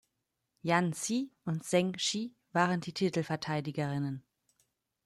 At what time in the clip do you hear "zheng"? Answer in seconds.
1.63-1.95